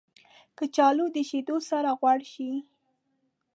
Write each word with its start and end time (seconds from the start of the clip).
کچالو 0.57 1.05
د 1.15 1.17
شیدو 1.29 1.57
سره 1.69 1.89
غوړ 1.99 2.19
شي 2.33 2.51